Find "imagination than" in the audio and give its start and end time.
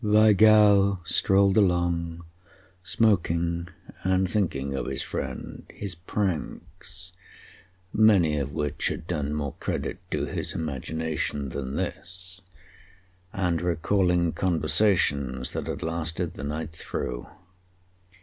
10.55-11.75